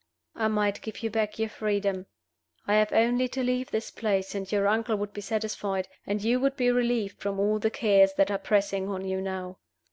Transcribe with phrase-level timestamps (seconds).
[0.33, 2.07] "I might give you back your freedom.
[2.65, 6.39] I have only to leave this place, and your uncle would be satisfied, and you
[6.39, 9.59] would be relieved from all the cares that are pressing on you now."